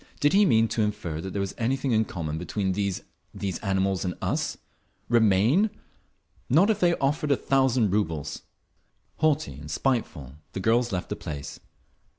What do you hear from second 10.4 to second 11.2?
the girls left the